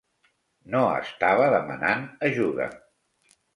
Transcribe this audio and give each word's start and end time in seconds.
No 0.75 0.81
estava 1.01 1.51
demanant 1.57 2.09
ajuda. 2.33 2.71